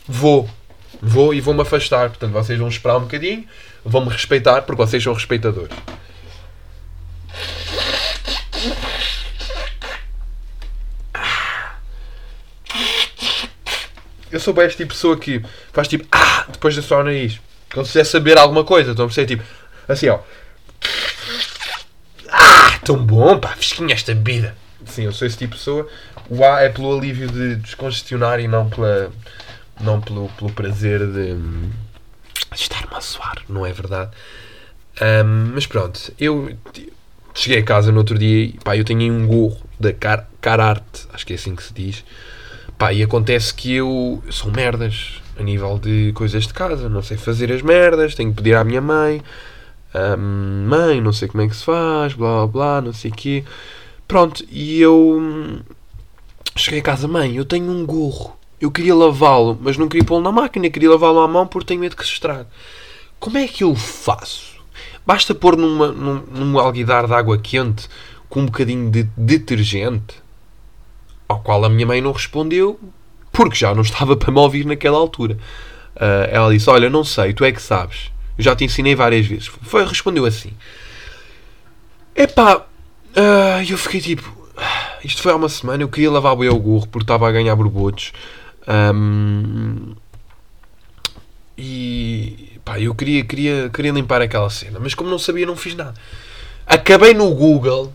[0.05, 0.49] vou.
[1.01, 2.09] Vou e vou-me afastar.
[2.09, 3.45] Portanto, vocês vão esperar um bocadinho,
[3.83, 5.75] vão-me respeitar, porque vocês são respeitadores.
[14.31, 17.03] Eu sou bem este tipo de pessoa que faz tipo ah, depois de só o
[17.03, 17.39] nariz.
[17.73, 19.43] Quando se quiser saber alguma coisa, estão a perceber tipo
[19.87, 20.19] assim ó.
[22.29, 24.55] Ah, tão bom, pá, fresquinha esta bebida.
[24.85, 25.87] Sim, eu sou esse tipo de pessoa.
[26.29, 29.11] O A é pelo alívio de descongestionar e não pela
[29.79, 31.35] não pelo, pelo prazer de,
[32.55, 34.11] estar-me a suar, não é verdade?
[35.01, 36.55] Hum, mas pronto, eu
[37.33, 41.07] cheguei a casa no outro dia e pá, eu tenho um gorro da Car Cararte,
[41.13, 42.03] acho que é assim que se diz.
[42.81, 47.15] Pá, e acontece que eu sou merdas a nível de coisas de casa, não sei
[47.15, 49.21] fazer as merdas, tenho que pedir à minha mãe,
[49.93, 53.13] hum, mãe, não sei como é que se faz, blá blá blá, não sei o
[53.13, 53.43] quê.
[54.07, 55.59] Pronto, e eu hum,
[56.55, 60.23] cheguei a casa, mãe, eu tenho um gorro, eu queria lavá-lo, mas não queria pô-lo
[60.23, 62.49] na máquina, queria lavá-lo à mão porque tenho medo que se estrague.
[63.19, 64.59] Como é que eu faço?
[65.05, 67.87] Basta pôr numa, num, num alguidar de água quente
[68.27, 70.20] com um bocadinho de detergente?
[71.31, 72.79] Ao qual a minha mãe não respondeu
[73.31, 75.37] porque já não estava para me ouvir naquela altura.
[75.95, 78.11] Ah, ela disse: Olha, não sei, tu é que sabes.
[78.37, 79.47] Eu já te ensinei várias vezes.
[79.47, 80.51] Foi, respondeu assim:
[82.15, 82.65] Epá,
[83.15, 84.49] ah, eu fiquei tipo.
[84.57, 85.83] ah, Isto foi há uma semana.
[85.83, 88.11] Eu queria lavar bem o gorro porque estava a ganhar borbotos.
[88.67, 89.95] Ahm,
[91.57, 95.75] e pá, eu queria, queria, queria limpar aquela cena, mas como não sabia, não fiz
[95.75, 95.93] nada.
[96.65, 97.93] Acabei no Google.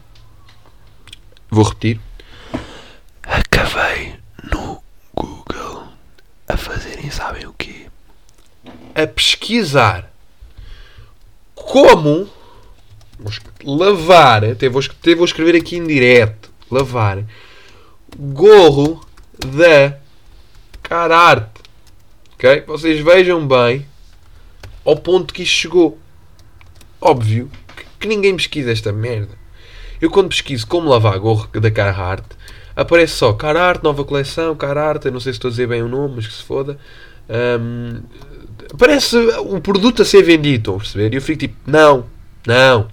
[1.51, 2.01] Vou repetir.
[3.66, 4.14] Acabei
[4.52, 4.81] no
[5.12, 5.88] Google
[6.46, 7.87] a fazerem, sabem o quê?
[8.94, 10.09] A pesquisar
[11.52, 12.31] como
[13.64, 17.24] lavar, até vou, até vou escrever aqui em direto, lavar
[18.16, 19.05] gorro
[19.38, 19.98] da
[20.81, 21.61] Cararte.
[22.35, 22.62] Ok?
[22.68, 23.85] Vocês vejam bem
[24.85, 25.98] ao ponto que isto chegou.
[27.00, 29.37] Óbvio que, que ninguém pesquisa esta merda.
[30.00, 32.26] Eu quando pesquiso como lavar gorro da Carhartt,
[32.74, 36.16] aparece só Carhartt, nova coleção, Carhartt, não sei se estou a dizer bem o nome,
[36.16, 36.78] mas que se foda.
[37.28, 38.02] Ahm,
[38.72, 41.12] aparece o produto a ser vendido, estão a perceber?
[41.12, 42.06] E eu fico tipo, não,
[42.46, 42.88] não,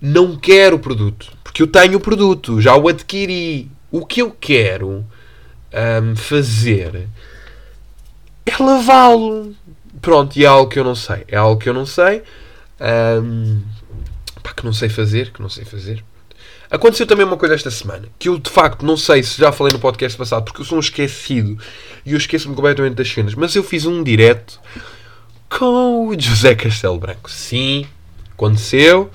[0.00, 3.70] não quero o produto, porque eu tenho o produto, já o adquiri.
[3.92, 5.04] O que eu quero
[5.72, 7.08] ahm, fazer
[8.46, 9.54] é lavá-lo.
[10.00, 11.24] Pronto, e é algo que eu não sei.
[11.28, 12.22] É algo que eu não sei.
[12.80, 13.60] ahm,
[14.50, 16.04] pá, que não sei fazer, que não sei fazer.
[16.70, 19.72] Aconteceu também uma coisa esta semana, que eu de facto não sei se já falei
[19.72, 21.58] no podcast passado, porque eu sou um esquecido
[22.04, 24.60] e eu esqueço-me completamente das cenas, mas eu fiz um direto
[25.48, 27.30] com o José Castelo Branco.
[27.30, 27.86] Sim,
[28.32, 29.10] aconteceu.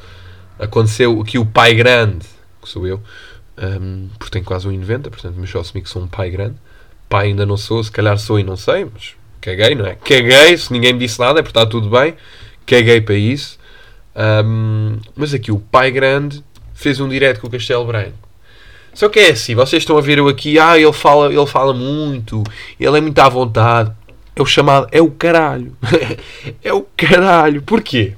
[0.59, 2.25] Aconteceu aqui o pai grande,
[2.61, 3.01] que sou eu,
[3.57, 6.55] hum, porque tenho quase 1,90, portanto, mas só assumi que sou um pai grande.
[7.09, 9.95] Pai ainda não sou, se calhar sou e não sei, mas caguei, não é?
[9.95, 12.15] Caguei, se ninguém me disse nada é porque está tudo bem.
[12.65, 13.54] Caguei para isso.
[14.15, 18.17] Hum, mas aqui o pai grande fez um direto com o Castelo Branco.
[18.93, 21.73] Só que é assim, vocês estão a ver eu aqui, ah, ele fala, ele fala
[21.73, 22.43] muito,
[22.79, 23.91] ele é muito à vontade.
[24.35, 25.75] É o chamado, é o caralho.
[26.63, 27.61] é o caralho.
[27.61, 28.13] Porquê?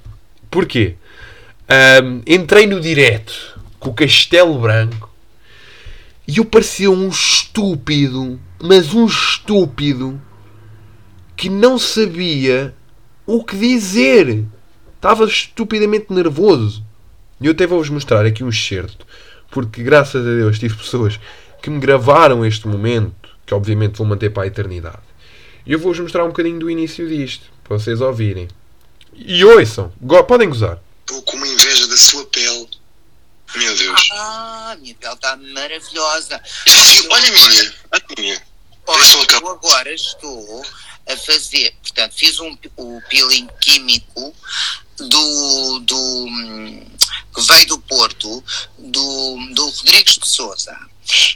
[0.51, 0.95] Porquê?
[2.03, 5.09] Hum, entrei no direto com o Castelo Branco
[6.27, 10.19] e eu parecia um estúpido, mas um estúpido
[11.35, 12.73] que não sabia
[13.25, 14.43] o que dizer.
[15.07, 16.83] Estava estupidamente nervoso.
[17.39, 19.07] E eu até vou-vos mostrar aqui um excerto,
[19.49, 21.17] porque graças a Deus tive pessoas
[21.61, 24.99] que me gravaram este momento, que obviamente vou manter para a eternidade.
[25.65, 28.49] E eu vou-vos mostrar um bocadinho do início disto, para vocês ouvirem.
[29.13, 30.77] E ouçam, Go- podem gozar.
[31.01, 32.67] Estou com uma inveja da sua pele.
[33.55, 34.09] Meu Deus.
[34.11, 36.41] Ah, minha pele está maravilhosa.
[36.67, 37.73] Sim, olha a minha.
[37.93, 38.41] A minha.
[38.85, 39.03] Olha,
[39.41, 40.61] eu agora estou
[41.09, 44.35] a fazer, portanto, fiz um, o peeling químico
[44.99, 46.81] do, do hum,
[47.35, 48.43] que veio do Porto,
[48.77, 50.75] do, do Rodrigues de Souza.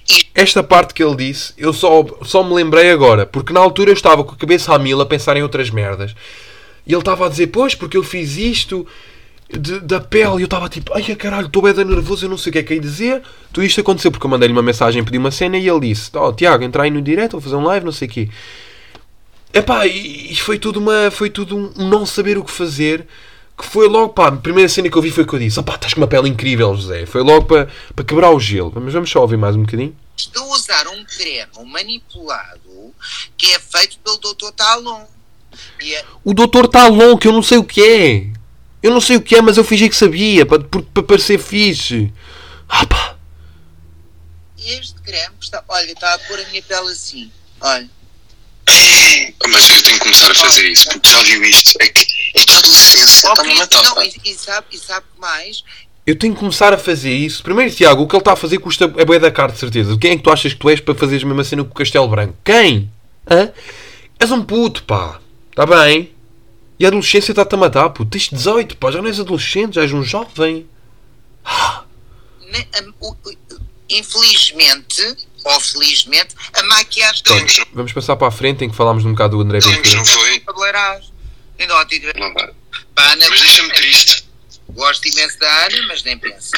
[0.10, 3.91] E Esta parte que ele disse, eu só, só me lembrei agora, porque na altura
[3.91, 6.13] eu estava com a cabeça a mil a pensar em outras merdas.
[6.86, 8.86] E ele estava a dizer, pois, porque eu fiz isto.
[9.54, 10.38] de- da pele.
[10.38, 12.63] E eu estava tipo, ai caralho, estou bem nervoso, eu não sei o que é
[12.63, 13.21] que ia dizer.
[13.52, 16.32] Tudo isto aconteceu porque eu mandei-lhe uma mensagem, pedi uma cena e ele disse: Ó
[16.32, 18.30] Tiago, entra aí no direto, vou fazer um live, não sei o quê.
[19.54, 21.12] Epá, e, e foi tudo uma.
[21.12, 23.06] Foi tudo um não saber o que fazer.
[23.62, 25.76] Que foi logo, pá, a primeira cena que eu vi foi que eu disse: opá,
[25.76, 27.06] estás com uma pele incrível, José.
[27.06, 28.74] Foi logo para para quebrar o gelo.
[28.76, 29.95] Mas vamos só ouvir mais um bocadinho.
[30.17, 32.93] Estou a usar um creme manipulado
[33.38, 34.52] que é feito pelo Dr.
[34.56, 35.06] Talon.
[35.80, 38.28] E é- O doutor está longo, que eu não sei o que é.
[38.82, 42.12] Eu não sei o que é, mas eu fingi que sabia, para, para parecer fixe.
[42.67, 43.15] Ah pá.
[44.58, 47.32] este creme está, olha, está a pôr a minha pele assim.
[47.60, 47.89] Olha.
[48.69, 51.78] Oh, Mas eu tenho que começar a fazer isso, porque já viu isto.
[51.82, 52.02] É que,
[52.36, 52.54] é que
[53.26, 53.84] Oh, matar.
[53.84, 55.63] não, e, e sabe, e sabe mais?
[56.06, 57.43] Eu tenho que começar a fazer isso.
[57.43, 59.97] Primeiro, Tiago, o que ele está a fazer custa a boia da cara, de certeza.
[59.97, 61.74] Quem é que tu achas que tu és para fazeres a mesma cena com o
[61.76, 62.36] Castelo Branco?
[62.43, 62.91] Quem?
[63.30, 63.52] Hã?
[64.19, 65.19] És um puto, pá.
[65.52, 66.12] Está bem?
[66.80, 68.10] E a adolescência está-te a matar, puto.
[68.10, 68.89] Tens 18, pá.
[68.91, 70.67] Já não és adolescente, já és um jovem.
[73.89, 79.12] Infelizmente, ou felizmente, a maquiagem não- Vamos passar para a frente em que falámos um
[79.12, 79.95] bocado do André Ventura.
[79.97, 80.41] não foi.
[82.15, 82.50] Não vai.
[82.95, 84.25] Pá, Ana, Mas deixa-me triste.
[84.69, 86.51] Gosto imenso da Ana, mas nem pensa.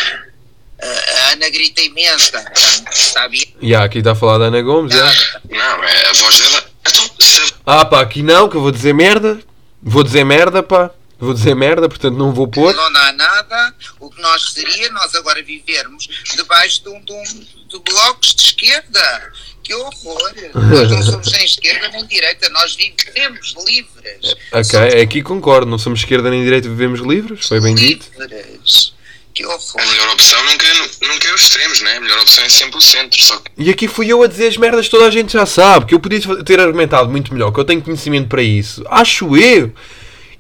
[0.82, 2.44] A Ana grita imensa,
[2.92, 3.56] sabe?
[3.62, 5.40] E há aqui está a falar da Ana Gomes, já.
[5.50, 6.64] Não, é a voz dela.
[6.86, 9.40] Então, se Ah pá, aqui não, que eu vou dizer merda.
[9.82, 10.92] Vou dizer merda, pá.
[11.18, 12.76] Vou dizer merda, portanto não vou pôr.
[12.76, 13.76] Não dá nada.
[14.00, 18.44] O que nós seria nós agora vivermos debaixo de, um, de, um, de blocos de
[18.44, 19.32] esquerda.
[19.64, 20.34] Que horror!
[20.54, 24.36] Nós não somos nem esquerda nem direita, nós vivemos livres.
[24.52, 25.72] Ok, Somos aqui concordo.
[25.72, 27.48] Não somos esquerda nem direita, vivemos livres.
[27.48, 28.06] Foi bem dito.
[28.20, 28.94] livres.
[29.34, 29.82] Que horror!
[29.82, 31.98] a melhor opção nunca, é nunca é os extremos, né?
[31.98, 33.20] A melhor opção é sempre o centro.
[33.20, 35.46] Só que E aqui fui eu a dizer as merdas que toda a gente já
[35.46, 35.88] sabe.
[35.88, 37.52] Que eu podia ter argumentado muito melhor.
[37.52, 38.84] Que eu tenho conhecimento para isso.
[38.88, 39.74] Acho eu.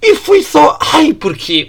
[0.05, 0.77] E fui só.
[0.81, 1.65] Ai, porque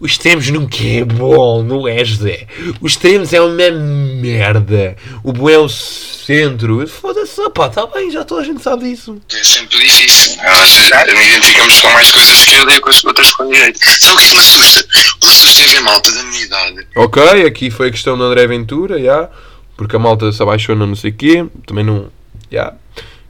[0.00, 2.48] os extremos nunca é bom, não é, José?
[2.80, 4.96] Os extremos é uma merda.
[5.22, 6.84] O bom é o centro.
[6.88, 9.22] Foda-se, pá, está bem, já toda a gente sabe disso.
[9.32, 10.42] é sempre difícil.
[10.42, 13.78] Nós identificamos com mais coisas de esquerda e com as outras com a direita.
[13.78, 14.80] Sabe o que é que me assusta?
[14.80, 16.86] O que assusta é ver malta da minha idade.
[16.96, 19.30] Ok, aqui foi a questão do André Ventura, já.
[19.76, 21.46] Porque a malta se abaixou não sei o quê.
[21.64, 22.10] Também não.
[22.50, 22.74] Já.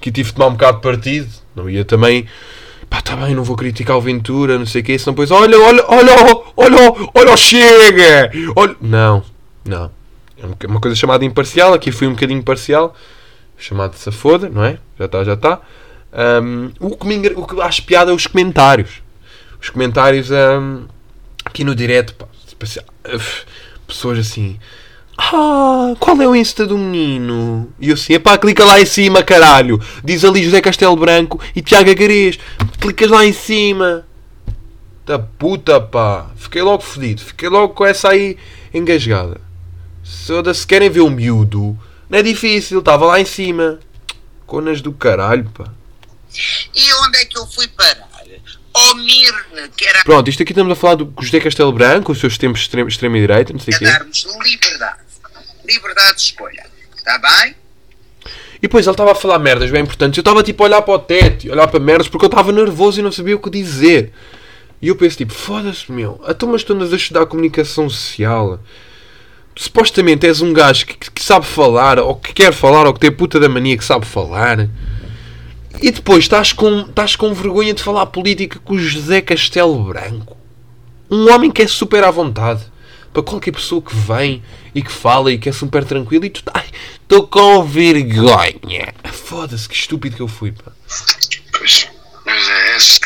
[0.00, 1.28] Aqui tive de tomar um bocado de partido.
[1.54, 2.26] Não ia também.
[2.90, 4.98] Pá, tá bem, não vou criticar o Ventura, não sei o quê.
[4.98, 5.30] Senão depois.
[5.30, 6.12] Olha, olha, olha,
[6.56, 8.30] olha, olha, chega!
[8.56, 8.76] Olha.
[8.80, 9.22] Não,
[9.64, 9.90] não.
[10.60, 11.74] É uma- coisa chamada imparcial.
[11.74, 12.94] Aqui fui um bocadinho parcial.
[13.58, 14.78] Chamado de safoda, não é?
[14.98, 15.60] Já está, já está.
[16.12, 19.02] Ahm, o, que me o que acho piada é os comentários.
[19.60, 20.84] Os comentários ahm,
[21.44, 22.78] aqui no direto, pá, tipo assim,
[23.86, 24.58] pessoas assim.
[25.20, 27.72] Ah, qual é o Insta do menino?
[27.80, 29.82] E eu assim, epá, clica lá em cima, caralho.
[30.04, 32.38] Diz ali José Castelo Branco e Tiago Agarês.
[32.80, 34.06] Clicas lá em cima.
[35.04, 36.30] Da puta, pá.
[36.36, 37.20] Fiquei logo fodido.
[37.20, 38.38] Fiquei logo com essa aí
[38.72, 39.40] engasgada.
[40.04, 41.76] Se, se querem ver o miúdo,
[42.08, 42.78] não é difícil.
[42.78, 43.80] Estava lá em cima.
[44.46, 45.64] Conas do caralho, pá.
[46.74, 48.08] E onde é que eu fui parar?
[48.72, 52.20] Ao Mirne, que era Pronto, isto aqui estamos a falar do José Castelo Branco, os
[52.20, 53.84] seus tempos de extrema, extrema direita, não sei o quê.
[53.86, 55.07] darmos liberdade.
[55.68, 56.66] Liberdade de escolha.
[56.96, 57.54] Está bem?
[58.56, 60.16] E depois ele estava a falar merdas bem importantes.
[60.16, 62.98] Eu estava tipo a olhar para o teto olhar para merdas porque eu estava nervoso
[62.98, 64.12] e não sabia o que dizer.
[64.82, 68.60] E eu penso tipo, foda-se meu, então mas tu andas a estudar comunicação social.
[69.56, 73.10] Supostamente és um gajo que- que sabe falar, ou que quer falar, ou que tem
[73.10, 74.68] puta da mania que sabe falar.
[75.82, 80.36] E depois estás com, estás com vergonha de falar política com o José Castelo Branco.
[81.10, 82.62] Um homem que é super à vontade.
[83.12, 84.42] Para qualquer pessoa que vem
[84.74, 86.68] e que fala e que é super tranquilo e tu ai,
[87.02, 88.94] estou com vergonha.
[89.12, 90.72] Foda-se, que estúpido que eu fui, pá.
[91.52, 91.88] Pois,
[92.24, 93.00] mas é esse.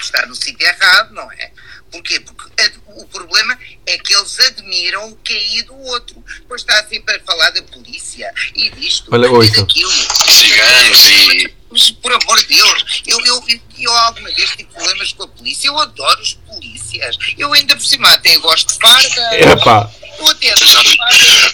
[0.00, 1.50] Está no sítio errado, não é?
[1.90, 2.20] Porquê?
[2.20, 2.48] Porque
[2.86, 6.22] o problema é que eles admiram o QI do outro.
[6.46, 9.60] Pois está sempre a falar da polícia e disto Olha, e ouça.
[9.60, 9.90] daquilo.
[9.90, 11.54] Ciganos e.
[11.70, 15.28] Mas por amor de Deus, eu, eu, eu, eu alguma vez tive problemas com a
[15.28, 17.18] polícia, eu adoro os polícias.
[17.36, 19.36] Eu ainda por cima até gosto de farda.
[19.36, 19.90] Epá.
[20.18, 20.52] Eu até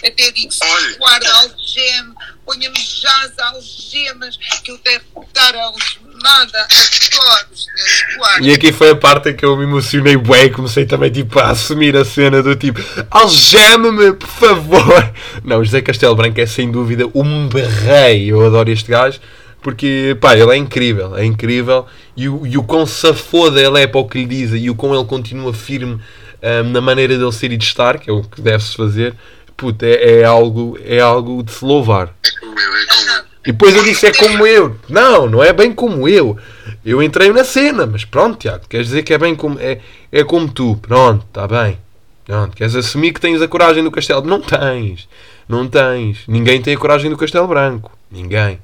[0.07, 0.51] até digo
[0.97, 2.13] guarda algeme,
[2.45, 8.47] ponha-me já as algemas, que eu devo estar algemada, adoro os senhores guardas.
[8.47, 11.49] E aqui foi a parte em que eu me emocionei e comecei também tipo a
[11.49, 12.79] assumir a cena do tipo
[13.11, 15.13] Algeme-me, por favor!
[15.43, 18.31] Não, José Castelo Branco é sem dúvida um rei.
[18.31, 19.19] Eu adoro este gajo
[19.65, 23.87] porque, pá, ele é incrível, é incrível e o, e o quão safoda ele é
[23.87, 25.99] para o que lhe dizem e o quão ele continua firme
[26.41, 29.15] ahm, na maneira dele ser e de estar, que é o que deve-se fazer,
[29.55, 32.13] puta, é, é algo, é algo de se louvar.
[32.25, 33.25] É como eu, é como eu.
[33.45, 34.75] E depois eu disse é como eu.
[34.89, 36.37] Não, não é bem como eu.
[36.83, 39.79] Eu entrei na cena, mas pronto, Tiago, queres dizer que é bem como, é,
[40.11, 41.77] é como tu, pronto, está bem.
[42.25, 44.23] Pronto, queres assumir que tens a coragem do Castelo?
[44.23, 45.07] Não tens,
[45.47, 46.23] não tens.
[46.27, 48.59] Ninguém tem a coragem do Castelo Branco, ninguém.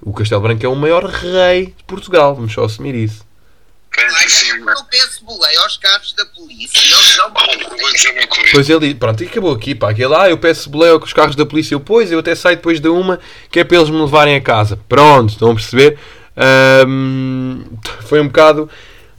[0.00, 3.27] O Castelo Branco é o maior rei de Portugal, vamos só assumir isso.
[4.12, 6.78] Mas Eu peço boleia aos carros da polícia.
[6.78, 8.50] Eles não vou dizer uma coisa.
[8.52, 9.90] Pois ele, pronto, e acabou aqui, pá.
[9.90, 11.74] Aquele, ah, eu peço boleia com os carros da polícia.
[11.74, 13.18] Eu, pois, eu até saio depois da uma,
[13.50, 14.78] que é para eles me levarem a casa.
[14.88, 15.98] Pronto, estão a perceber?
[18.06, 18.70] Foi um bocado,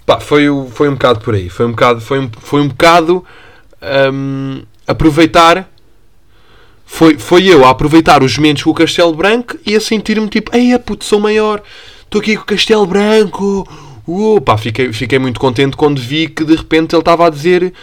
[0.05, 1.49] pá, foi, o- foi um bocado por aí.
[1.49, 3.25] Foi um bocado, foi um, foi um bocado
[4.87, 5.69] aproveitar.
[6.85, 10.55] Foi, foi eu a aproveitar os momentos com o Castelo Branco e a sentir-me tipo,
[10.55, 11.61] ei, puto, sou maior,
[12.01, 13.67] estou aqui com o Castelo Branco.
[14.41, 17.73] Pá, fiquei, fiquei muito contente quando vi que de repente ele estava a dizer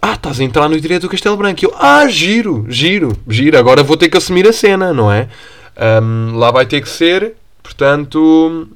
[0.00, 1.64] ah, estás a entrar no direito do Castelo Branco.
[1.64, 3.58] E eu, ah, giro, giro, giro.
[3.58, 5.28] Agora vou ter que assumir a cena, não é?
[5.76, 8.68] Ahm, lá vai ter que ser, portanto.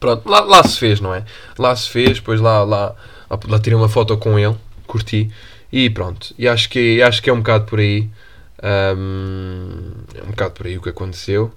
[0.00, 1.24] Pronto, lá, lá se fez, não é?
[1.58, 2.94] Lá se fez, depois lá, lá,
[3.30, 4.56] lá tirei uma foto com ele,
[4.86, 5.30] curti.
[5.72, 8.08] E pronto, e acho que, acho que é um bocado por aí.
[8.62, 11.52] Ahm, é um bocado por aí o que aconteceu.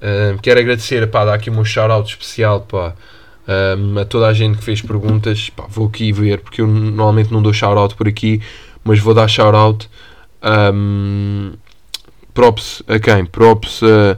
[0.00, 2.94] Ahm, quero agradecer, pá, dar aqui um shout-out especial, pá,
[3.48, 5.50] um, a toda a gente que fez perguntas.
[5.50, 8.40] Pá, vou aqui ver, porque eu normalmente não dou shout-out por aqui,
[8.84, 9.88] mas vou dar shout-out.
[10.42, 11.52] Um,
[12.34, 13.24] props a quem?
[13.24, 14.16] Props a-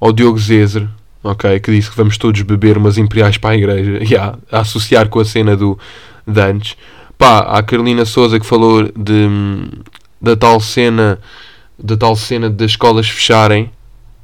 [0.00, 0.86] ao Diogo Zezer,
[1.24, 1.58] ok?
[1.60, 5.20] Que disse que vamos todos beber umas imperiais para a igreja, yeah, a associar com
[5.20, 5.78] a cena do
[6.26, 6.76] de antes.
[7.18, 9.28] Pá, a Carolina Souza que falou de,
[10.20, 11.18] da tal cena
[11.78, 13.70] da tal cena das escolas fecharem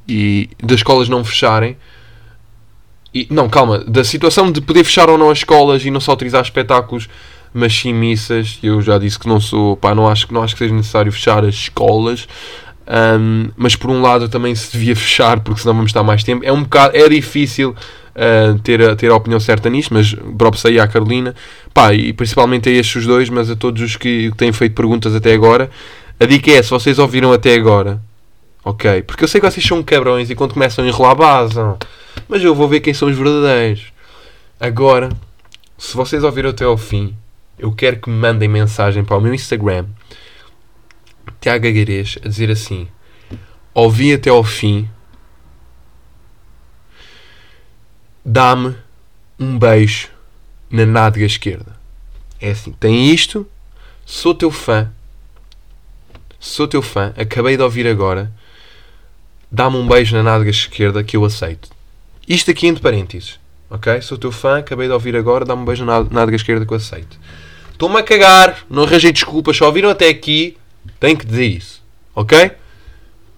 [0.07, 1.77] e das escolas não fecharem
[3.13, 6.11] e, não, calma, da situação de poder fechar ou não as escolas e não só
[6.11, 7.07] autorizar espetáculos,
[7.53, 8.57] mas sim missas.
[8.63, 11.45] Eu já disse que não sou, pá, não acho, não acho que seja necessário fechar
[11.45, 12.27] as escolas.
[12.85, 16.43] Ahm, mas por um lado também se devia fechar, porque senão vamos estar mais tempo.
[16.43, 17.75] É um bocado, é difícil
[18.15, 21.35] ah, ter, a, ter a opinião certa nisto, mas próprio aí à Carolina,
[21.73, 25.33] pá, e principalmente a estes dois, mas a todos os que têm feito perguntas até
[25.33, 25.69] agora.
[26.19, 27.99] A dica é, se vocês ouviram até agora,
[28.63, 31.77] ok, porque eu sei que vocês são cabrões e quando começam a enrolar basam.
[32.27, 33.91] Mas eu vou ver quem são os verdadeiros.
[34.59, 35.09] Agora,
[35.77, 37.15] se vocês ouviram até ao fim,
[37.57, 39.85] eu quero que me mandem mensagem para o meu Instagram,
[41.41, 42.87] Tiago Agarês, a dizer assim:
[43.73, 44.89] Ouvi até ao fim,
[48.23, 48.75] dá-me
[49.39, 50.07] um beijo
[50.69, 51.75] na nádega esquerda.
[52.39, 53.45] É assim, tem isto,
[54.05, 54.91] sou teu fã,
[56.39, 58.31] sou teu fã, acabei de ouvir agora,
[59.51, 61.72] dá-me um beijo na nádega esquerda que eu aceito.
[62.27, 63.39] Isto aqui entre parênteses.
[63.69, 64.01] Ok?
[64.01, 66.77] Sou teu fã, acabei de ouvir agora, dá-me um beijo na nádega esquerda que eu
[66.77, 67.19] aceito.
[67.71, 70.55] Estou-me a cagar, não arranjei desculpas, só ouviram até aqui,
[70.99, 71.81] tenho que dizer isso.
[72.15, 72.51] Ok?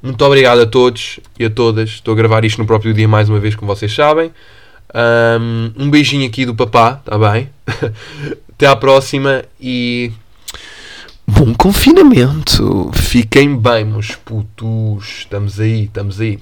[0.03, 1.89] Muito obrigado a todos e a todas.
[1.89, 4.31] Estou a gravar isto no próprio dia mais uma vez, como vocês sabem.
[5.77, 7.49] Um beijinho aqui do papá, está bem?
[8.53, 10.11] Até à próxima e.
[11.27, 12.91] Bom confinamento!
[12.93, 15.19] Fiquem bem, meus putos.
[15.19, 16.39] Estamos aí, estamos aí.